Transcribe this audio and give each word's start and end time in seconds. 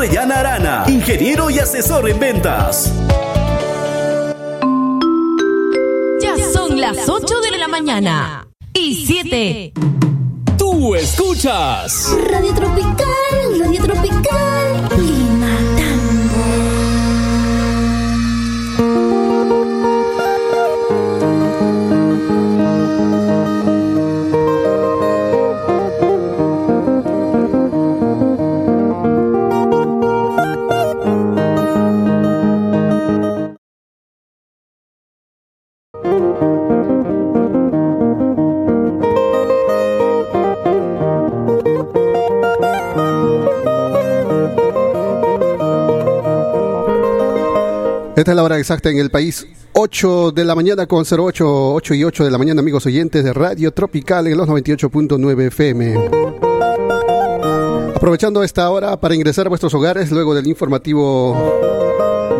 Orellana 0.00 0.40
Arana, 0.40 0.84
ingeniero 0.88 1.50
y 1.50 1.58
asesor 1.58 2.08
en 2.08 2.18
ventas. 2.18 2.90
Ya 6.22 6.36
son 6.54 6.80
las 6.80 7.06
8 7.06 7.40
de 7.42 7.58
la 7.58 7.68
mañana 7.68 8.48
y 8.72 8.94
7. 9.04 9.74
Tú 10.56 10.94
escuchas 10.94 12.16
Radio 12.30 12.54
Tropical, 12.54 13.58
Radio 13.58 13.82
Tropical. 13.82 15.09
Esta 48.20 48.32
es 48.32 48.36
la 48.36 48.42
hora 48.42 48.58
exacta 48.58 48.90
en 48.90 48.98
el 48.98 49.10
país. 49.10 49.46
8 49.72 50.32
de 50.32 50.44
la 50.44 50.54
mañana 50.54 50.84
con 50.86 51.06
08, 51.10 51.72
8 51.72 51.94
y 51.94 52.04
8 52.04 52.24
de 52.24 52.30
la 52.30 52.36
mañana, 52.36 52.60
amigos 52.60 52.84
oyentes 52.84 53.24
de 53.24 53.32
Radio 53.32 53.72
Tropical 53.72 54.26
en 54.26 54.36
los 54.36 54.46
98.9 54.46 55.46
FM. 55.46 55.96
Aprovechando 57.96 58.42
esta 58.42 58.68
hora 58.68 59.00
para 59.00 59.14
ingresar 59.14 59.46
a 59.46 59.48
vuestros 59.48 59.72
hogares 59.72 60.10
luego 60.10 60.34
del 60.34 60.46
informativo 60.48 61.89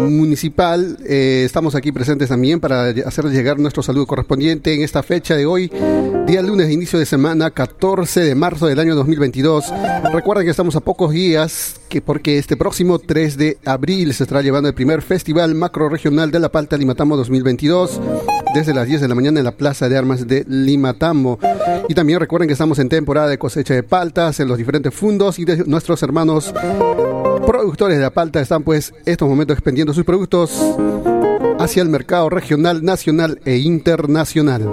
municipal, 0.08 0.98
eh, 1.04 1.42
estamos 1.44 1.74
aquí 1.74 1.92
presentes 1.92 2.28
también 2.28 2.60
para 2.60 2.88
hacerles 3.06 3.34
llegar 3.34 3.58
nuestro 3.58 3.82
saludo 3.82 4.06
correspondiente 4.06 4.74
en 4.74 4.82
esta 4.82 5.02
fecha 5.02 5.36
de 5.36 5.46
hoy, 5.46 5.70
día 6.26 6.42
lunes, 6.42 6.70
inicio 6.70 6.98
de 6.98 7.06
semana, 7.06 7.50
14 7.50 8.20
de 8.20 8.34
marzo 8.34 8.66
del 8.66 8.78
año 8.78 8.94
2022. 8.94 9.72
Recuerden 10.12 10.46
que 10.46 10.50
estamos 10.50 10.76
a 10.76 10.80
pocos 10.80 11.12
días 11.12 11.80
que 11.88 12.00
porque 12.00 12.38
este 12.38 12.56
próximo 12.56 12.98
3 12.98 13.36
de 13.36 13.58
abril 13.64 14.14
se 14.14 14.22
estará 14.22 14.42
llevando 14.42 14.68
el 14.68 14.74
primer 14.74 15.02
Festival 15.02 15.54
Macro 15.54 15.88
Regional 15.88 16.30
de 16.30 16.40
la 16.40 16.50
Palta 16.50 16.76
Limatambo 16.76 17.16
2022 17.16 18.00
desde 18.54 18.74
las 18.74 18.86
10 18.86 19.00
de 19.00 19.08
la 19.08 19.14
mañana 19.14 19.40
en 19.40 19.44
la 19.44 19.52
Plaza 19.52 19.88
de 19.88 19.96
Armas 19.96 20.26
de 20.26 20.44
Limatambo. 20.48 21.38
Y 21.88 21.94
también 21.94 22.20
recuerden 22.20 22.48
que 22.48 22.54
estamos 22.54 22.78
en 22.78 22.88
temporada 22.88 23.28
de 23.28 23.38
cosecha 23.38 23.74
de 23.74 23.82
paltas 23.82 24.40
en 24.40 24.48
los 24.48 24.58
diferentes 24.58 24.94
fundos 24.94 25.38
y 25.38 25.44
de 25.44 25.64
nuestros 25.66 26.02
hermanos 26.02 26.52
productores 27.50 27.96
de 27.96 28.02
la 28.04 28.10
palta 28.10 28.40
están 28.40 28.62
pues 28.62 28.94
estos 29.04 29.28
momentos 29.28 29.56
expendiendo 29.56 29.92
sus 29.92 30.04
productos 30.04 30.52
hacia 31.58 31.82
el 31.82 31.88
mercado 31.88 32.30
regional, 32.30 32.84
nacional 32.84 33.40
e 33.44 33.56
internacional 33.56 34.70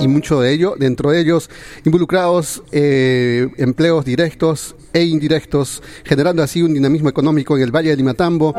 y 0.00 0.08
mucho 0.08 0.40
de 0.40 0.52
ello, 0.52 0.74
dentro 0.76 1.12
de 1.12 1.20
ellos 1.20 1.48
involucrados 1.84 2.64
eh, 2.72 3.46
empleos 3.58 4.04
directos 4.04 4.74
e 4.92 5.04
indirectos, 5.04 5.80
generando 6.04 6.42
así 6.42 6.60
un 6.60 6.74
dinamismo 6.74 7.08
económico 7.08 7.56
en 7.56 7.62
el 7.62 7.70
Valle 7.70 7.90
de 7.90 7.96
Limatambo 7.96 8.52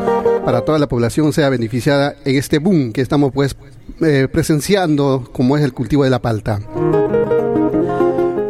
para 0.46 0.62
toda 0.62 0.80
la 0.80 0.88
población 0.88 1.34
sea 1.34 1.50
beneficiada 1.50 2.16
en 2.24 2.38
este 2.38 2.60
boom 2.60 2.94
que 2.94 3.02
estamos 3.02 3.34
pues 3.34 3.58
eh, 4.00 4.30
presenciando 4.32 5.30
como 5.34 5.58
es 5.58 5.66
el 5.66 5.74
cultivo 5.74 6.06
de 6.06 6.12
la 6.12 6.22
palta. 6.22 6.62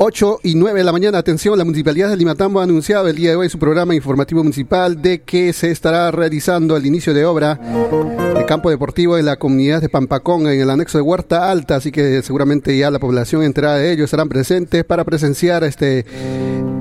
8 0.07 0.39
y 0.43 0.55
9 0.55 0.79
de 0.79 0.85
la 0.85 0.93
mañana, 0.93 1.17
atención, 1.17 1.57
la 1.57 1.65
Municipalidad 1.65 2.07
de 2.07 2.15
Limatambo 2.15 2.61
ha 2.61 2.63
anunciado 2.63 3.09
el 3.09 3.17
día 3.17 3.31
de 3.31 3.35
hoy 3.35 3.49
su 3.49 3.59
programa 3.59 3.93
informativo 3.93 4.41
municipal 4.41 5.01
de 5.01 5.21
que 5.23 5.51
se 5.51 5.69
estará 5.69 6.11
realizando 6.11 6.77
el 6.77 6.85
inicio 6.85 7.13
de 7.13 7.25
obra 7.25 7.59
de 8.33 8.45
campo 8.45 8.69
deportivo 8.69 9.17
en 9.17 9.25
la 9.25 9.35
comunidad 9.35 9.81
de 9.81 9.89
Pampacón 9.89 10.47
en 10.47 10.61
el 10.61 10.69
anexo 10.69 10.97
de 10.97 11.01
Huerta 11.01 11.51
Alta, 11.51 11.75
así 11.75 11.91
que 11.91 12.21
seguramente 12.21 12.77
ya 12.77 12.89
la 12.89 12.99
población 12.99 13.43
enterada 13.43 13.79
de 13.79 13.91
ellos 13.91 14.05
estarán 14.05 14.29
presentes 14.29 14.85
para 14.85 15.03
presenciar 15.03 15.65
este 15.65 16.05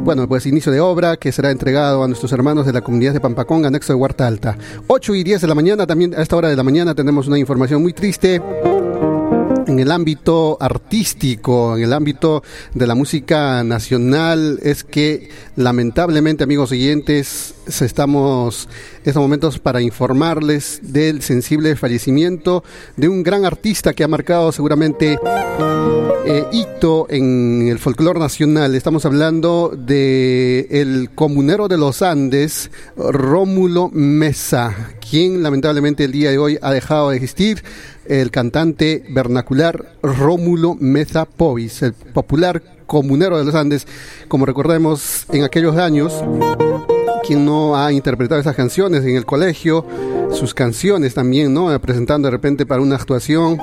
bueno, 0.05 0.28
pues 0.28 0.47
inicio 0.47 0.71
de 0.71 0.78
obra 0.78 1.17
que 1.17 1.33
será 1.33 1.51
entregado 1.51 2.05
a 2.05 2.06
nuestros 2.06 2.31
hermanos 2.31 2.65
de 2.65 2.72
la 2.72 2.83
comunidad 2.83 3.12
de 3.12 3.19
Pampacón, 3.19 3.67
anexo 3.67 3.93
de 3.93 3.99
Huerta 3.99 4.28
Alta. 4.28 4.56
8 4.87 5.17
y 5.17 5.25
10 5.25 5.41
de 5.41 5.49
la 5.49 5.56
mañana, 5.56 5.84
también 5.84 6.15
a 6.15 6.22
esta 6.22 6.37
hora 6.37 6.49
de 6.49 6.55
la 6.55 6.62
mañana 6.62 6.95
tenemos 6.95 7.27
una 7.27 7.41
información 7.41 7.83
muy 7.83 7.93
triste 7.93 8.41
en 9.77 9.81
el 9.81 9.93
ámbito 9.93 10.57
artístico, 10.59 11.77
en 11.77 11.83
el 11.85 11.93
ámbito 11.93 12.43
de 12.73 12.87
la 12.87 12.95
música 12.95 13.63
nacional, 13.63 14.59
es 14.63 14.85
que 14.85 15.29
lamentablemente, 15.55 16.45
amigos 16.45 16.73
oyentes, 16.73 17.56
estamos 17.66 18.69
en 19.03 19.09
estos 19.09 19.22
momentos 19.22 19.59
para 19.59 19.81
informarles 19.81 20.81
del 20.82 21.22
sensible 21.22 21.77
fallecimiento 21.77 22.62
de 22.97 23.09
un 23.09 23.22
gran 23.22 23.44
artista 23.44 23.93
que 23.93 24.04
ha 24.04 24.09
marcado 24.09 24.53
seguramente 24.53 25.19
eh, 26.27 26.44
hito 26.53 27.06
en 27.10 27.69
el 27.69 27.78
folclore 27.78 28.19
nacional. 28.19 28.75
Estamos 28.75 29.04
hablando 29.04 29.72
de 29.77 30.66
el 30.71 31.10
comunero 31.15 31.69
de 31.69 31.78
los 31.78 32.03
Andes, 32.03 32.71
Rómulo 32.97 33.91
Mesa, 33.93 34.94
quien 35.09 35.43
lamentablemente 35.43 36.04
el 36.04 36.12
día 36.12 36.31
de 36.31 36.38
hoy 36.38 36.59
ha 36.62 36.72
dejado 36.72 37.10
de 37.10 37.16
existir 37.16 37.62
el 38.06 38.31
cantante 38.31 39.04
vernacular 39.10 39.97
Rómulo 40.03 40.77
Meza 40.78 41.25
Povis, 41.25 41.83
el 41.83 41.93
popular 41.93 42.62
comunero 42.87 43.38
de 43.38 43.44
los 43.44 43.54
Andes, 43.54 43.87
como 44.28 44.47
recordemos 44.47 45.27
en 45.33 45.44
aquellos 45.44 45.77
años, 45.77 46.12
quien 47.27 47.45
no 47.45 47.77
ha 47.77 47.93
interpretado 47.93 48.41
esas 48.41 48.55
canciones 48.55 49.05
en 49.05 49.17
el 49.17 49.25
colegio, 49.27 49.85
sus 50.33 50.55
canciones 50.55 51.15
también, 51.15 51.53
¿no? 51.53 51.79
Presentando 51.81 52.27
de 52.27 52.33
repente 52.33 52.67
para 52.67 52.81
una 52.83 52.97
actuación 52.97 53.59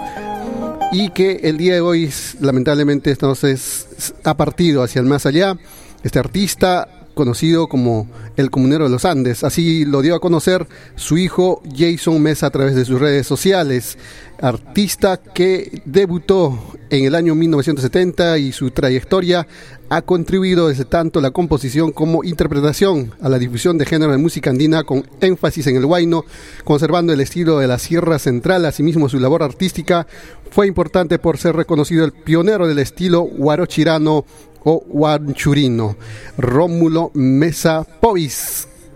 y 0.91 1.09
que 1.09 1.40
el 1.44 1.57
día 1.57 1.75
de 1.75 1.81
hoy 1.81 2.12
lamentablemente 2.40 3.12
entonces 3.12 4.13
ha 4.24 4.35
partido 4.35 4.84
hacia 4.84 5.00
el 5.00 5.06
más 5.06 5.25
allá. 5.25 5.57
Este 6.03 6.19
artista 6.19 6.88
conocido 7.13 7.68
como 7.68 8.07
el 8.38 8.49
comunero 8.49 8.85
de 8.85 8.89
los 8.89 9.05
Andes. 9.05 9.44
Así 9.44 9.85
lo 9.85 10.01
dio 10.01 10.16
a 10.16 10.19
conocer 10.19 10.67
su 10.95 11.17
hijo 11.17 11.61
Jason 11.75 12.21
Mesa 12.21 12.47
a 12.47 12.51
través 12.51 12.75
de 12.75 12.85
sus 12.85 12.99
redes 12.99 13.27
sociales, 13.27 13.97
artista 14.41 15.17
que 15.17 15.81
debutó 15.85 16.59
en 16.89 17.05
el 17.05 17.16
año 17.16 17.33
1970 17.33 18.38
y 18.38 18.51
su 18.51 18.71
trayectoria 18.71 19.47
ha 19.89 20.01
contribuido 20.01 20.67
desde 20.67 20.85
tanto 20.85 21.21
la 21.21 21.31
composición 21.31 21.91
como 21.91 22.23
interpretación 22.23 23.13
a 23.21 23.29
la 23.29 23.39
difusión 23.39 23.77
de 23.77 23.85
género 23.85 24.11
de 24.11 24.17
música 24.17 24.50
andina 24.50 24.83
con 24.83 25.05
énfasis 25.21 25.67
en 25.67 25.77
el 25.77 25.85
huayno, 25.85 26.25
conservando 26.63 27.13
el 27.13 27.21
estilo 27.21 27.59
de 27.59 27.67
la 27.67 27.79
Sierra 27.79 28.19
Central, 28.19 28.65
asimismo 28.65 29.09
su 29.09 29.19
labor 29.19 29.44
artística 29.44 30.07
fue 30.51 30.67
importante 30.67 31.17
por 31.17 31.38
ser 31.38 31.55
reconocido 31.55 32.05
el 32.05 32.11
pionero 32.11 32.67
del 32.67 32.79
estilo 32.79 33.23
huarochirano 33.23 34.25
o 34.63 34.83
Guanchurino. 34.88 35.95
Rómulo 36.38 37.11
Mesa 37.13 37.85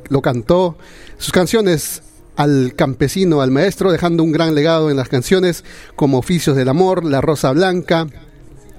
Lo 0.10 0.22
cantó. 0.22 0.78
Sus 1.18 1.32
canciones 1.32 2.02
al 2.36 2.74
campesino, 2.76 3.42
al 3.42 3.52
maestro, 3.52 3.92
dejando 3.92 4.24
un 4.24 4.32
gran 4.32 4.56
legado 4.56 4.90
en 4.92 4.98
las 4.98 5.10
canciones 5.10 5.64
como 5.96 6.20
Oficios 6.20 6.56
del 6.56 6.70
Amor, 6.70 7.04
La 7.04 7.20
Rosa 7.20 7.52
Blanca, 7.52 8.08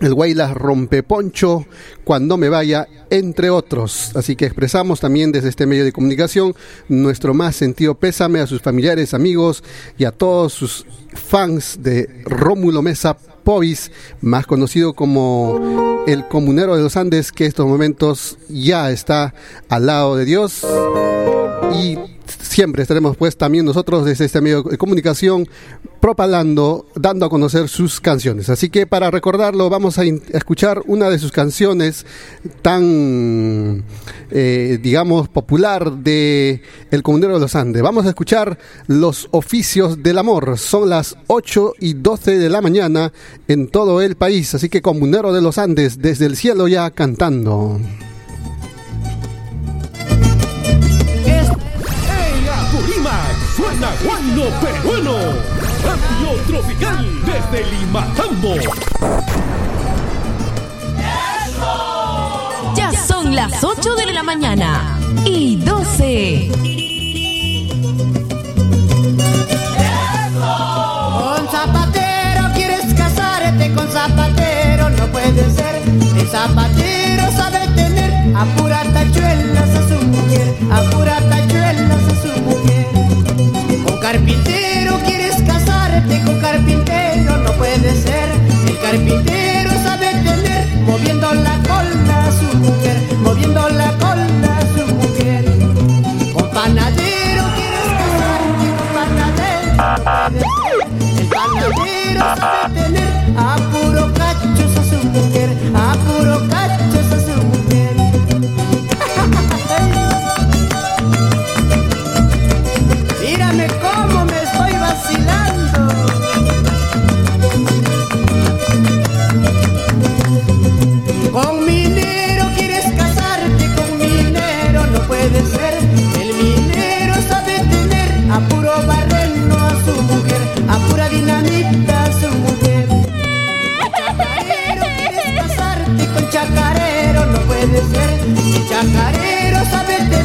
el 0.01 0.15
Guaylas 0.15 0.55
Rompeponcho, 0.55 1.67
Cuando 2.05 2.37
me 2.37 2.49
vaya, 2.49 2.87
entre 3.11 3.51
otros. 3.51 4.13
Así 4.15 4.37
que 4.37 4.47
expresamos 4.47 5.01
también 5.01 5.33
desde 5.33 5.49
este 5.49 5.67
medio 5.67 5.85
de 5.85 5.93
comunicación 5.93 6.55
nuestro 6.89 7.35
más 7.35 7.57
sentido 7.57 7.95
pésame 7.95 8.41
a 8.41 8.47
sus 8.47 8.63
familiares, 8.63 9.15
amigos 9.15 9.63
y 9.97 10.05
a 10.05 10.13
todos 10.13 10.53
sus 10.53 10.87
fans 11.13 11.79
de 11.83 12.23
Rómulo 12.25 12.83
Mesa 12.83 13.17
Povis, 13.45 13.91
más 14.21 14.47
conocido 14.47 14.93
como 14.93 16.05
el 16.07 16.27
comunero 16.29 16.77
de 16.77 16.83
los 16.83 16.97
Andes, 16.97 17.33
que 17.33 17.45
en 17.45 17.49
estos 17.49 17.67
momentos 17.67 18.39
ya 18.49 18.91
está 18.91 19.35
al 19.69 19.87
lado 19.87 20.17
de 20.17 20.25
Dios. 20.25 20.67
Siempre 22.41 22.83
estaremos 22.83 23.17
pues 23.17 23.37
también 23.37 23.65
nosotros 23.65 24.05
desde 24.05 24.25
este 24.25 24.41
medio 24.41 24.63
de 24.63 24.79
comunicación 24.79 25.49
propalando, 26.01 26.87
dando 26.95 27.27
a 27.27 27.31
conocer 27.31 27.69
sus 27.69 28.01
canciones. 28.01 28.49
Así 28.49 28.71
que 28.71 28.87
para 28.87 29.11
recordarlo 29.11 29.69
vamos 29.69 29.99
a, 29.99 30.05
escuchar 30.05 30.83
una 30.87 31.11
de 31.11 31.19
sus 31.19 31.33
canciones 31.33 32.07
tan, 32.63 33.85
eh, 34.31 34.79
digamos, 34.81 35.29
popular 35.29 35.93
de 35.93 36.63
El 36.91 37.03
Comunero 37.03 37.35
de 37.35 37.41
los 37.41 37.55
Andes. 37.55 37.83
Vamos 37.83 38.07
a 38.07 38.11
escuchar 38.11 38.59
Los 38.87 39.29
Oficios 39.33 40.03
del 40.03 40.19
Amor. 40.19 40.59
Son 40.59 40.89
las 40.89 41.17
8 41.27 41.75
y 41.81 41.95
12 41.95 42.39
de 42.39 42.49
la 42.49 42.61
mañana 42.61 43.13
en 43.49 43.69
todo 43.69 44.01
el 44.01 44.17
país. 44.17 44.55
Así 44.55 44.69
que 44.69 44.83
Comunero 44.83 45.33
de 45.33 45.43
los 45.43 45.59
Andes, 45.59 45.99
desde 45.99 46.27
el 46.27 46.37
cielo 46.37 46.69
ya 46.69 46.91
cantando. 46.91 47.79
Guayno 54.05 54.45
peruano. 54.61 55.19
Radio 55.85 56.43
Tropical 56.47 57.07
desde 57.25 57.67
Limatambo. 57.71 58.55
Ya 62.77 62.93
son 62.93 63.35
las 63.35 63.63
8 63.63 63.95
de 63.97 64.13
la 64.13 64.23
mañana 64.23 64.99
y 65.25 65.57
12. 65.57 66.51
Con 71.19 71.49
zapatero 71.51 72.53
quieres 72.55 72.95
casarte, 72.95 73.73
con 73.75 73.89
zapatero 73.91 74.91
no 74.91 75.07
puede 75.09 75.51
ser. 75.51 75.83
El 76.17 76.29
zapatero 76.29 77.31
sabe 77.37 77.67
tener 77.75 78.37
a 78.37 78.45
pura 78.57 78.83
tachuelas 78.93 79.71
a 79.71 79.89
su 79.89 80.07
mujer, 80.07 80.57
a 80.71 80.83
pura 80.91 81.17
tachuelas 81.17 81.48
carpintero 84.13 84.99
quieres 85.05 85.37
casarte, 85.43 86.23
con 86.23 86.41
carpintero 86.41 87.37
no 87.37 87.53
puede 87.53 87.95
ser. 87.95 88.31
El 88.67 88.79
carpintero 88.81 89.71
sabe 89.83 90.07
tener, 90.25 90.67
moviendo 90.87 91.35
la 91.35 91.59
cola 91.69 92.25
a 92.25 92.33
su 92.33 92.57
mujer, 92.57 93.03
moviendo 93.23 93.69
la 93.69 93.93
cola 93.99 94.57
a 94.57 94.63
su 94.75 94.87
mujer. 94.95 95.45
Con 96.33 96.51
panadero 96.53 97.45
quieres 97.55 97.89
casarte, 98.01 98.67
con 98.79 98.89
panadero 98.97 99.77
no 99.77 100.05
puede 100.05 100.41
ser. 100.41 101.21
El 101.21 101.27
panadero 101.29 102.21
sabe 102.41 102.81
tener 102.81 103.13
a 103.37 103.57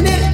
sabe 0.06 0.33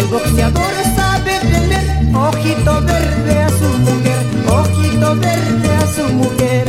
El 0.00 0.06
boxeador 0.06 0.74
sabe 0.96 1.38
tener 1.40 2.16
ojito 2.16 2.80
verde 2.82 3.38
a 3.38 3.48
su 3.50 3.68
mujer, 3.86 4.20
ojito 4.48 5.14
verde 5.16 5.70
a 5.74 5.86
su 5.94 6.04
mujer. 6.14 6.64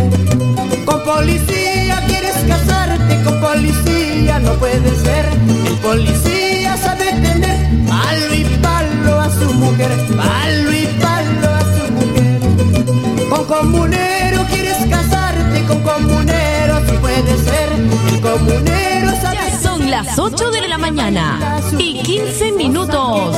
Con 0.85 1.03
policía 1.05 2.03
quieres 2.07 2.35
casarte, 2.45 3.23
con 3.23 3.39
policía 3.39 4.37
no 4.39 4.51
puede 4.55 4.93
ser. 4.97 5.25
El 5.65 5.77
policía 5.77 6.75
sabe 6.75 7.05
tener 7.05 7.57
palo 7.87 8.33
y 8.35 8.43
palo 8.61 9.21
a 9.21 9.29
su 9.29 9.53
mujer, 9.53 9.91
palo 10.17 10.71
y 10.73 10.85
palo 11.01 11.49
a 11.55 11.63
su 11.75 11.91
mujer. 11.93 13.29
Con 13.29 13.45
comunero 13.45 14.45
quieres 14.49 14.77
casarte, 14.89 15.63
con 15.69 15.81
comunero 15.83 16.81
si 16.85 16.97
puede 16.97 17.37
ser. 17.37 17.69
El 18.09 18.19
comunero 18.19 19.11
sabe 19.21 19.50
son 19.71 19.89
las 19.89 20.19
8 20.19 20.51
de 20.51 20.67
la 20.67 20.77
mañana 20.77 21.61
y 21.79 22.01
15 22.01 22.51
minutos. 22.51 23.37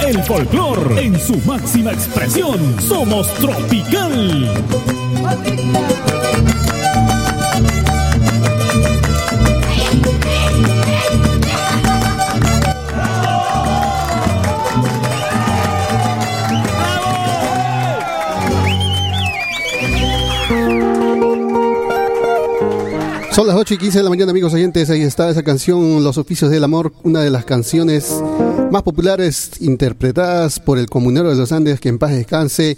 El 0.00 0.22
folclor 0.24 0.94
en 0.98 1.20
su 1.20 1.36
máxima 1.44 1.92
expresión. 1.92 2.76
Somos 2.80 3.28
tropical. 3.34 4.48
Son 23.38 23.46
las 23.46 23.54
8 23.54 23.74
y 23.74 23.78
15 23.78 23.98
de 23.98 24.02
la 24.02 24.10
mañana, 24.10 24.32
amigos 24.32 24.52
oyentes. 24.52 24.90
Ahí 24.90 25.02
está 25.02 25.30
esa 25.30 25.44
canción, 25.44 26.02
Los 26.02 26.18
Oficios 26.18 26.50
del 26.50 26.64
Amor, 26.64 26.92
una 27.04 27.20
de 27.20 27.30
las 27.30 27.44
canciones 27.44 28.12
más 28.72 28.82
populares 28.82 29.52
interpretadas 29.60 30.58
por 30.58 30.76
el 30.76 30.90
comunero 30.90 31.30
de 31.30 31.36
los 31.36 31.52
Andes, 31.52 31.78
que 31.78 31.88
en 31.88 32.00
paz 32.00 32.10
descanse. 32.10 32.76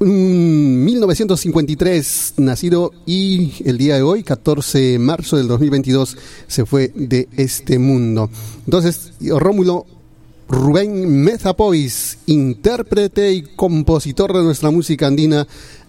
Un 0.00 0.82
1953 0.82 2.34
nacido 2.38 2.92
y 3.04 3.52
el 3.66 3.76
día 3.76 3.96
de 3.96 4.02
hoy, 4.02 4.22
14 4.22 4.78
de 4.78 4.98
marzo 4.98 5.36
del 5.36 5.46
2022, 5.46 6.16
se 6.46 6.64
fue 6.64 6.90
de 6.94 7.28
este 7.36 7.78
mundo. 7.78 8.30
Entonces, 8.64 9.12
Rómulo 9.20 9.84
Rubén 10.48 11.22
Mezapois, 11.22 12.16
intérprete 12.24 13.30
y 13.30 13.42
compositor 13.42 14.32
de 14.32 14.42
nuestra 14.42 14.70
música 14.70 15.06
andina, 15.06 15.46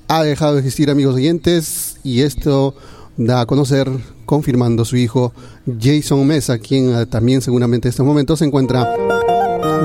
ha 0.09 0.23
dejado 0.23 0.55
de 0.55 0.59
existir, 0.59 0.89
amigos 0.89 1.15
oyentes, 1.15 1.95
y 2.03 2.23
esto 2.23 2.75
da 3.17 3.41
a 3.41 3.45
conocer, 3.45 3.89
confirmando 4.25 4.85
su 4.85 4.95
hijo 4.95 5.33
Jason 5.79 6.25
Mesa, 6.25 6.59
quien 6.59 6.95
eh, 6.95 7.05
también 7.05 7.41
seguramente 7.41 7.87
en 7.87 7.89
este 7.89 8.03
momento 8.03 8.37
se 8.37 8.45
encuentra 8.45 8.87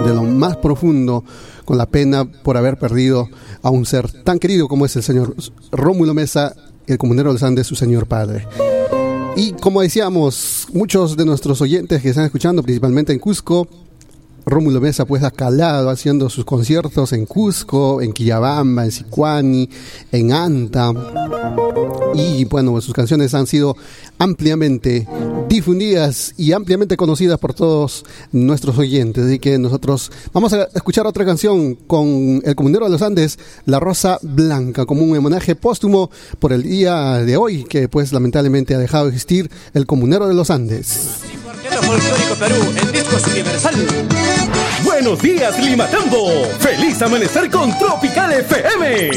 de 0.06 0.14
lo 0.14 0.23
más 0.23 0.56
profundo 0.56 1.25
con 1.64 1.79
la 1.79 1.87
pena 1.87 2.25
por 2.25 2.56
haber 2.56 2.79
perdido 2.79 3.29
a 3.62 3.70
un 3.70 3.87
ser 3.87 4.11
tan 4.23 4.38
querido 4.38 4.69
como 4.69 4.86
es 4.86 4.94
el 4.96 5.03
señor 5.03 5.34
Rómulo 5.70 6.15
Mesa, 6.15 6.55
el 6.86 6.98
comunero 6.98 7.32
de 7.32 7.41
los 7.41 7.67
su 7.67 7.74
señor 7.74 8.06
padre. 8.06 8.46
Y 9.36 9.53
como 9.53 9.81
decíamos, 9.81 10.69
muchos 10.74 11.17
de 11.17 11.24
nuestros 11.24 11.60
oyentes 11.62 12.03
que 12.03 12.10
están 12.10 12.27
escuchando, 12.27 12.62
principalmente 12.62 13.12
en 13.12 13.19
Cusco, 13.19 13.67
Rómulo 14.44 14.81
Mesa 14.81 15.05
pues 15.05 15.22
ha 15.22 15.31
calado 15.31 15.91
haciendo 15.91 16.29
sus 16.29 16.44
conciertos 16.44 17.13
en 17.13 17.27
Cusco, 17.27 18.03
en 18.03 18.13
Quillabamba, 18.13 18.84
en 18.84 18.93
Sicuani, 18.93 19.69
en 20.11 20.32
Anta. 20.32 20.93
Y 22.15 22.44
bueno, 22.44 22.81
sus 22.81 22.94
canciones 22.94 23.34
han 23.34 23.46
sido 23.46 23.77
ampliamente 24.19 25.06
difundidas 25.49 26.34
y 26.37 26.53
ampliamente 26.53 26.96
conocidas 26.96 27.39
por 27.39 27.55
todos 27.55 28.05
nuestros 28.32 28.79
oyentes. 28.79 29.25
Así 29.25 29.39
que 29.39 29.58
nosotros 29.58 30.11
vamos 30.32 30.53
a 30.53 30.69
escuchar 30.75 31.06
otra 31.06 31.25
canción 31.25 31.75
con 31.75 32.43
el 32.44 32.55
comunero 32.55 32.87
de 32.87 32.91
los 32.91 33.03
Andes, 33.03 33.39
La 33.67 33.81
Rosa 33.81 34.19
Blanca, 34.22 34.87
como 34.87 35.03
un 35.03 35.17
homenaje 35.17 35.55
póstumo 35.55 36.11
por 36.39 36.53
el 36.53 36.63
día 36.63 37.19
de 37.19 37.37
hoy, 37.37 37.65
que 37.65 37.89
pues 37.89 38.13
lamentablemente 38.13 38.75
ha 38.75 38.79
dejado 38.79 39.05
de 39.05 39.11
existir 39.11 39.51
el 39.75 39.87
comunero 39.87 40.29
de 40.29 40.34
los 40.34 40.51
Andes. 40.51 41.20
Cuarteto 41.62 41.82
Folclórico 41.84 42.34
Perú, 42.34 42.74
en 42.76 42.92
discos 42.92 43.24
universal. 43.28 43.74
Buenos 44.82 45.22
días, 45.22 45.56
Limatambo. 45.60 46.44
Feliz 46.58 47.00
amanecer 47.02 47.48
con 47.50 47.78
Tropical 47.78 48.32
FM. 48.32 49.10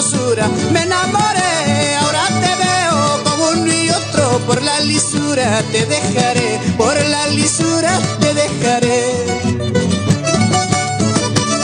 Hermosura. 0.00 0.48
Me 0.72 0.82
enamoré, 0.82 1.96
ahora 2.00 2.26
te 2.28 2.54
veo 2.64 3.24
como 3.24 3.48
uno 3.50 3.72
y 3.72 3.90
otro 3.90 4.38
por 4.46 4.62
la 4.62 4.80
lisura 4.80 5.62
te 5.72 5.84
dejaré, 5.86 6.58
por 6.76 6.94
la 7.06 7.26
lisura 7.28 7.98
te 8.20 8.34
dejaré. 8.34 9.12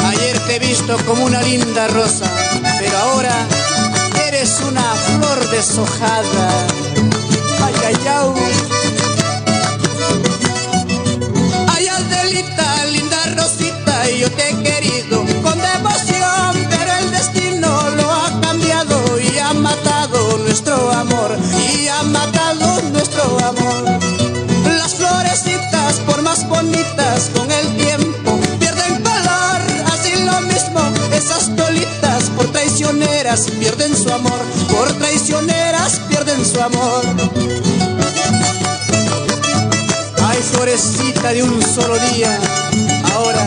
Ayer 0.09 0.39
te 0.47 0.57
he 0.57 0.59
visto 0.59 0.97
como 1.07 1.25
una 1.25 1.43
linda 1.43 1.89
rosa, 1.89 2.27
pero 2.79 2.97
ahora 2.99 3.35
eres 4.29 4.61
una 4.69 4.83
flor 4.83 5.51
deshojada. 5.51 6.49
Ay, 7.65 7.75
ay, 7.87 7.97
ay. 8.07 8.35
Ay, 11.69 11.89
Adelita, 11.89 12.85
linda 12.87 13.19
rosita, 13.37 14.11
yo 14.11 14.31
te 14.31 14.51
he 14.51 14.63
querido 14.63 15.16
y 20.67 21.87
ha 21.87 22.03
matado 22.03 22.83
nuestro 22.91 23.23
amor. 23.45 23.85
Las 24.65 24.95
florecitas, 24.95 26.01
por 26.05 26.23
más 26.23 26.49
bonitas 26.49 27.31
con 27.33 27.49
el 27.53 27.77
tiempo, 27.77 28.37
pierden 28.59 29.01
color, 29.01 29.61
así 29.93 30.25
lo 30.25 30.41
mismo, 30.41 30.81
esas 31.13 31.55
tolitas 31.55 32.25
por 32.37 32.47
traicioneras 32.51 33.49
pierden 33.61 33.97
su 33.97 34.13
amor, 34.13 34.41
por 34.69 34.93
traicioneras 34.95 36.01
pierden 36.09 36.45
su 36.45 36.61
amor. 36.61 37.05
Ay, 40.27 40.39
florecita 40.51 41.33
de 41.33 41.45
un 41.45 41.63
solo 41.63 41.97
día, 42.11 42.37
ahora, 43.15 43.47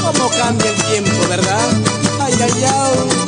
¿cómo 0.00 0.30
cambia 0.30 0.70
el 0.70 0.82
tiempo, 0.84 1.28
verdad? 1.28 1.68
Ay, 2.20 2.34
ay, 2.40 2.64
ay. 2.64 3.27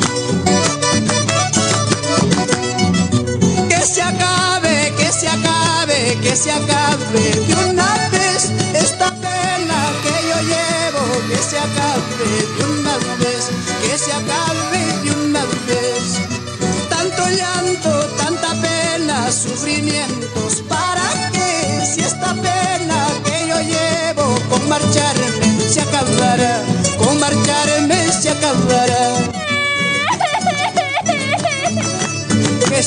Que 6.21 6.35
se 6.35 6.51
acabe 6.51 7.19
de 7.47 7.55
una 7.69 8.09
vez 8.09 8.51
esta 8.75 9.09
pena 9.15 9.77
que 10.03 10.13
yo 10.29 10.37
llevo, 10.51 11.27
que 11.27 11.37
se 11.37 11.57
acabe 11.57 12.29
de 12.57 12.63
una 12.63 12.97
vez, 13.17 13.49
que 13.81 13.97
se 13.97 14.11
acabe 14.13 14.81
de 15.03 15.11
una 15.11 15.43
vez. 15.67 16.21
Tanto 16.89 17.27
llanto, 17.29 17.89
tanta 18.17 18.49
pena, 18.61 19.31
sufrimientos, 19.31 20.61
¿para 20.69 21.31
qué? 21.33 21.85
Si 21.91 22.01
esta 22.01 22.33
pena 22.35 23.07
que 23.25 23.47
yo 23.47 23.59
llevo 23.61 24.39
con 24.49 24.69
marcharme 24.69 25.69
se 25.69 25.81
acabará, 25.81 26.61
con 26.99 27.19
marcharme 27.19 28.11
se 28.11 28.29
acabará. 28.29 28.90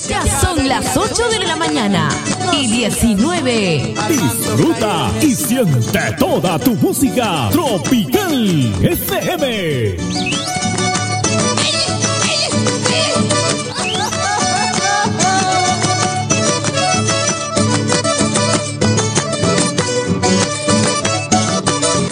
Ya 0.03 0.23
son 0.41 0.67
las 0.67 0.97
8 0.97 1.29
de 1.29 1.39
la 1.47 1.55
mañana 1.55 2.09
y 2.53 2.67
19. 2.67 3.95
Disfruta 4.09 5.13
y 5.23 5.37
siente 5.37 6.01
toda 6.19 6.59
tu 6.59 6.75
música 6.75 7.49
tropical 7.53 8.75
FM. 8.83 9.97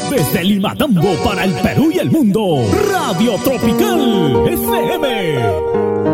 Desde 0.09 0.45
Limatambo 0.45 1.15
para 1.25 1.43
el 1.43 1.53
Perú 1.55 1.91
y 1.93 1.99
el 1.99 2.13
mundo, 2.13 2.65
Radio 2.93 3.35
Tropical 3.43 4.47
FM. 4.47 6.13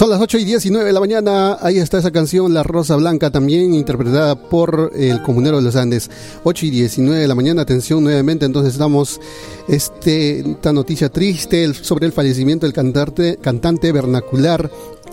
Son 0.00 0.08
las 0.08 0.18
8 0.18 0.38
y 0.38 0.44
19 0.46 0.86
de 0.86 0.92
la 0.94 1.00
mañana. 1.00 1.58
Ahí 1.60 1.76
está 1.76 1.98
esa 1.98 2.10
canción, 2.10 2.54
La 2.54 2.62
Rosa 2.62 2.96
Blanca, 2.96 3.30
también 3.30 3.74
interpretada 3.74 4.34
por 4.34 4.92
el 4.96 5.20
Comunero 5.20 5.58
de 5.58 5.62
los 5.62 5.76
Andes. 5.76 6.10
8 6.42 6.64
y 6.64 6.70
19 6.70 7.20
de 7.20 7.28
la 7.28 7.34
mañana. 7.34 7.60
Atención 7.60 8.02
nuevamente. 8.02 8.46
Entonces, 8.46 8.78
damos 8.78 9.20
este, 9.68 10.40
esta 10.40 10.72
noticia 10.72 11.10
triste 11.10 11.74
sobre 11.74 12.06
el 12.06 12.12
fallecimiento 12.12 12.64
del 12.64 12.72
cantante, 12.72 13.36
cantante 13.42 13.92
vernacular 13.92 14.70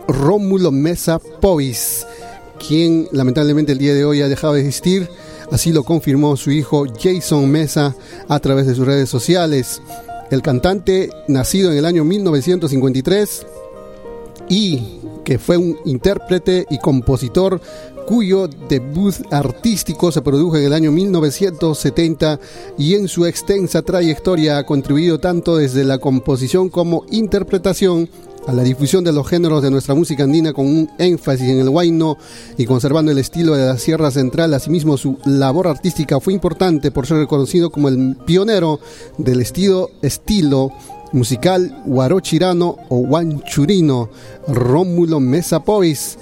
Rómulo 0.08 0.72
Mesa 0.72 1.20
Povis, 1.20 2.08
quien 2.66 3.10
lamentablemente 3.12 3.74
el 3.74 3.80
día 3.80 3.94
de 3.94 4.06
hoy 4.06 4.22
ha 4.22 4.30
dejado 4.30 4.54
de 4.54 4.62
existir. 4.62 5.10
Así 5.52 5.74
lo 5.74 5.84
confirmó 5.84 6.38
su 6.38 6.50
hijo 6.52 6.86
Jason 6.98 7.52
Mesa 7.52 7.94
a 8.30 8.40
través 8.40 8.66
de 8.66 8.76
sus 8.76 8.88
redes 8.88 9.10
sociales. 9.10 9.82
El 10.32 10.42
cantante, 10.42 11.10
nacido 11.28 11.74
en 11.74 11.78
el 11.78 11.84
año 11.84 12.06
1953, 12.06 13.48
y 14.50 15.00
que 15.24 15.40
fue 15.40 15.58
un 15.58 15.78
intérprete 15.86 16.66
y 16.70 16.78
compositor 16.78 17.60
cuyo 18.08 18.48
debut 18.70 19.16
artístico 19.32 20.14
se 20.14 20.22
produjo 20.22 20.56
en 20.56 20.64
el 20.64 20.74
año 20.74 20.94
1970 20.94 22.40
y 22.78 22.96
en 22.96 23.10
su 23.10 23.26
extensa 23.26 23.82
trayectoria 23.82 24.58
ha 24.58 24.66
contribuido 24.66 25.20
tanto 25.20 25.58
desde 25.58 25.84
la 25.84 25.98
composición 25.98 26.70
como 26.70 27.04
interpretación 27.12 28.10
a 28.48 28.54
la 28.54 28.64
difusión 28.64 29.04
de 29.04 29.12
los 29.12 29.28
géneros 29.28 29.62
de 29.62 29.70
nuestra 29.70 29.94
música 29.94 30.24
andina 30.24 30.54
con 30.54 30.66
un 30.68 30.90
énfasis 30.98 31.50
en 31.50 31.60
el 31.60 31.68
huayno 31.68 32.18
y 32.58 32.66
conservando 32.66 33.12
el 33.12 33.18
estilo 33.18 33.56
de 33.56 33.66
la 33.66 33.78
Sierra 33.78 34.10
Central. 34.10 34.54
Asimismo, 34.54 34.96
su 34.96 35.18
labor 35.26 35.68
artística 35.68 36.22
fue 36.22 36.34
importante 36.34 36.92
por 36.92 37.06
ser 37.06 37.18
reconocido 37.18 37.70
como 37.70 37.90
el 37.90 38.16
pionero 38.26 38.80
del 39.18 39.42
estilo, 39.42 39.92
estilo 40.02 40.72
musical 41.14 41.82
huarochirano 41.86 42.78
o 42.90 42.98
guanchurino, 42.98 44.10
Rómulo 44.48 45.20
Mesa 45.20 45.62
Pois, 45.62 46.18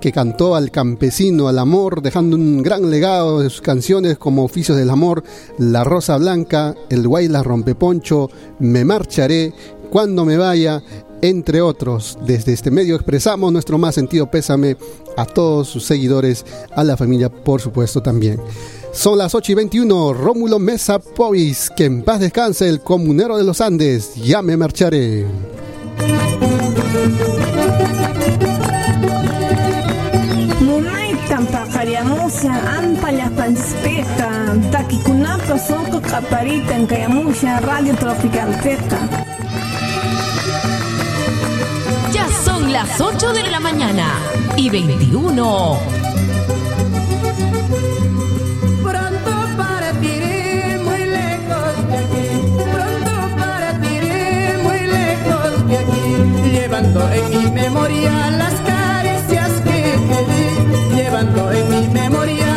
que 0.00 0.12
cantó 0.12 0.54
al 0.54 0.70
campesino, 0.70 1.48
al 1.48 1.58
amor, 1.58 2.02
dejando 2.02 2.36
un 2.36 2.62
gran 2.62 2.90
legado 2.90 3.40
de 3.40 3.50
sus 3.50 3.60
canciones 3.60 4.18
como 4.18 4.44
Oficios 4.44 4.76
del 4.76 4.90
Amor, 4.90 5.22
La 5.58 5.84
Rosa 5.84 6.16
Blanca, 6.16 6.74
El 6.88 7.06
Guayla 7.06 7.42
Rompeponcho, 7.42 8.30
Me 8.58 8.84
Marcharé, 8.84 9.52
Cuando 9.90 10.24
Me 10.24 10.36
Vaya, 10.36 10.82
entre 11.22 11.60
otros. 11.60 12.18
Desde 12.26 12.52
este 12.52 12.70
medio 12.70 12.94
expresamos 12.94 13.52
nuestro 13.52 13.78
más 13.78 13.94
sentido 13.94 14.30
pésame 14.30 14.76
a 15.16 15.26
todos 15.26 15.68
sus 15.68 15.84
seguidores, 15.84 16.46
a 16.74 16.82
la 16.82 16.96
familia 16.96 17.28
por 17.30 17.60
supuesto 17.60 18.02
también. 18.02 18.40
Son 18.92 19.18
las 19.18 19.34
8 19.34 19.52
y 19.52 19.54
21, 19.54 20.12
Rómulo 20.12 20.58
Mesa 20.58 20.98
Pois, 20.98 21.70
que 21.76 21.84
en 21.84 22.02
paz 22.02 22.20
descanse 22.20 22.68
el 22.68 22.80
comunero 22.80 23.36
de 23.36 23.44
los 23.44 23.60
Andes, 23.60 24.14
ya 24.16 24.42
me 24.42 24.56
marcharé. 24.56 25.26
Takikunapa 34.70 35.58
suqu 35.58 36.00
qaparitan 36.00 36.86
kayamusha 36.86 37.60
radio 37.60 37.94
tropicalteca 37.96 38.98
Ya 42.12 42.26
son 42.44 42.72
las 42.72 43.00
8 43.00 43.32
de 43.32 43.50
la 43.50 43.60
mañana 43.60 44.06
y 44.56 44.70
21. 44.70 45.78
Llevando 56.80 57.12
en 57.12 57.30
mi 57.30 57.50
memoria 57.50 58.30
las 58.30 58.54
caricias 58.62 59.50
que 59.60 59.98
te 60.08 60.24
di, 60.30 60.96
llevando 60.96 61.52
en 61.52 61.70
mi 61.70 61.88
memoria 61.88 62.49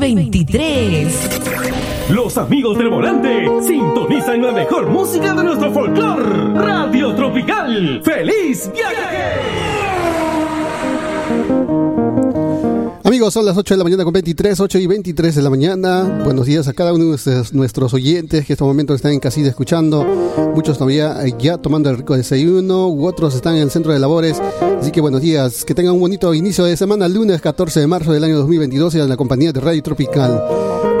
2023. 0.00 1.40
Los 2.08 2.38
amigos 2.38 2.78
del 2.78 2.88
volante 2.88 3.46
sintonizan 3.62 4.42
la 4.42 4.52
mejor 4.52 4.88
música 4.88 5.34
de 5.34 5.44
nuestro 5.44 5.70
folclore. 5.72 6.54
Radio 6.54 7.14
Tropical. 7.14 8.00
¡Feliz 8.02 8.70
viaje! 8.72 9.79
Amigos, 13.20 13.34
son 13.34 13.44
las 13.44 13.58
8 13.58 13.74
de 13.74 13.78
la 13.78 13.84
mañana 13.84 14.02
con 14.04 14.14
23, 14.14 14.60
8 14.60 14.78
y 14.78 14.86
23 14.86 15.34
de 15.34 15.42
la 15.42 15.50
mañana. 15.50 16.22
Buenos 16.24 16.46
días 16.46 16.68
a 16.68 16.72
cada 16.72 16.94
uno 16.94 17.04
de 17.04 17.44
nuestros, 17.52 17.92
oyentes 17.92 18.46
que 18.46 18.52
en 18.52 18.54
este 18.54 18.64
momento 18.64 18.94
están 18.94 19.12
en 19.12 19.20
casita 19.20 19.46
escuchando. 19.50 20.06
Muchos 20.54 20.78
todavía 20.78 21.18
ya 21.38 21.58
tomando 21.58 21.90
el 21.90 21.98
rico 21.98 22.16
desayuno, 22.16 22.88
u 22.88 23.06
otros 23.06 23.34
están 23.34 23.56
en 23.56 23.62
el 23.64 23.70
centro 23.70 23.92
de 23.92 23.98
labores. 23.98 24.40
Así 24.80 24.90
que 24.90 25.02
buenos 25.02 25.20
días, 25.20 25.66
que 25.66 25.74
tengan 25.74 25.92
un 25.92 26.00
bonito 26.00 26.32
inicio 26.32 26.64
de 26.64 26.78
semana, 26.78 27.08
lunes 27.08 27.42
14 27.42 27.80
de 27.80 27.86
marzo 27.86 28.10
del 28.14 28.24
año 28.24 28.38
2022 28.38 28.94
en 28.94 29.06
la 29.10 29.18
compañía 29.18 29.52
de 29.52 29.60
Radio 29.60 29.82
Tropical. 29.82 30.42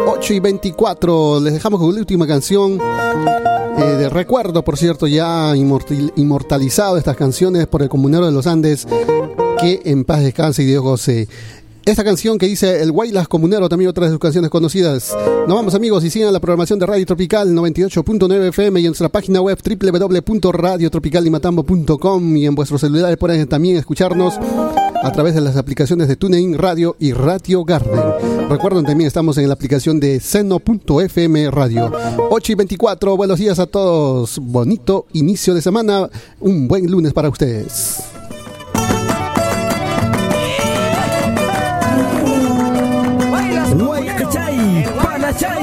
8 0.06 0.34
y 0.34 0.40
24, 0.40 1.40
les 1.40 1.54
dejamos 1.54 1.80
con 1.80 1.94
la 1.94 2.00
última 2.00 2.26
canción. 2.26 2.78
eh, 3.78 3.82
de 3.98 4.10
recuerdo, 4.10 4.62
por 4.62 4.76
cierto, 4.76 5.06
ya 5.06 5.56
inmortal- 5.56 6.12
inmortalizado 6.16 6.98
estas 6.98 7.16
canciones 7.16 7.66
por 7.66 7.80
el 7.80 7.88
comunero 7.88 8.26
de 8.26 8.32
los 8.32 8.46
Andes, 8.46 8.86
que 9.58 9.80
en 9.86 10.04
paz 10.04 10.20
descanse 10.22 10.62
y 10.62 10.66
Dios 10.66 10.82
goce. 10.82 11.26
Esta 11.86 12.04
canción 12.04 12.36
que 12.36 12.46
dice 12.46 12.82
El 12.82 12.92
Guaylas 12.92 13.26
Comunero, 13.26 13.66
también 13.68 13.88
otra 13.88 14.04
de 14.04 14.10
sus 14.10 14.18
canciones 14.18 14.50
conocidas. 14.50 15.16
Nos 15.48 15.56
vamos 15.56 15.74
amigos 15.74 16.04
y 16.04 16.10
sigan 16.10 16.30
la 16.32 16.38
programación 16.38 16.78
de 16.78 16.84
Radio 16.84 17.06
Tropical 17.06 17.48
98.9 17.48 18.48
FM 18.48 18.80
y 18.80 18.84
en 18.84 18.90
nuestra 18.90 19.08
página 19.08 19.40
web 19.40 19.58
www.radiotropicalimatambo.com 19.64 22.36
y 22.36 22.46
en 22.46 22.54
vuestros 22.54 22.82
celulares 22.82 23.16
pueden 23.16 23.48
también 23.48 23.76
escucharnos 23.76 24.34
a 25.02 25.10
través 25.10 25.34
de 25.34 25.40
las 25.40 25.56
aplicaciones 25.56 26.06
de 26.06 26.16
TuneIn 26.16 26.58
Radio 26.58 26.96
y 26.98 27.14
Radio 27.14 27.64
Garden. 27.64 27.98
Recuerden 28.50 28.84
también 28.84 29.08
estamos 29.08 29.38
en 29.38 29.48
la 29.48 29.54
aplicación 29.54 29.98
de 29.98 30.20
seno.fm 30.20 31.50
Radio. 31.50 31.90
8 32.30 32.52
y 32.52 32.56
24, 32.56 33.16
buenos 33.16 33.38
días 33.38 33.58
a 33.58 33.64
todos. 33.66 34.38
Bonito 34.38 35.06
inicio 35.14 35.54
de 35.54 35.62
semana, 35.62 36.10
un 36.40 36.68
buen 36.68 36.90
lunes 36.90 37.14
para 37.14 37.30
ustedes. 37.30 38.19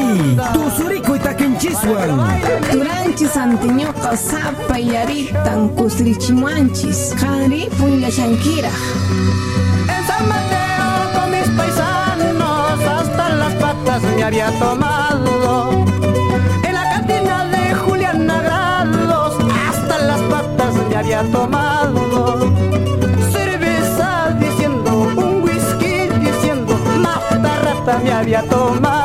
Panachay, 0.07 0.53
Tusurico 0.53 1.15
y 1.15 1.19
Taquenchiswan. 1.19 2.41
Turanchis 2.71 3.35
antiñoqa 3.35 4.15
sapa 4.17 4.79
yaritan 4.79 5.69
kusrichimanchis 5.75 7.13
qhari 7.19 7.69
punllashankiraq 7.77 8.79
En 9.93 10.01
San 10.07 10.23
Mateo 10.29 10.89
con 11.15 11.31
mis 11.31 11.49
paisanos 11.57 12.79
hasta 12.95 13.29
las 13.29 13.53
patas 13.55 14.01
me 14.15 14.23
había 14.23 14.49
tomado. 14.59 15.85
En 16.63 16.73
la 16.73 16.89
cantina 16.91 17.45
de 17.45 17.73
Julián 17.75 18.25
Nagrados 18.27 19.35
hasta 19.67 19.97
las 19.99 20.21
patas 20.31 20.73
me 20.89 20.95
había 20.95 21.21
tomado. 21.31 22.51
Cerveza 23.31 24.35
diciendo, 24.39 24.91
un 25.17 25.43
whisky 25.43 26.07
diciendo, 26.19 26.77
mata 26.99 27.59
rata 27.59 27.99
me 28.03 28.11
había 28.11 28.41
tomado. 28.43 28.96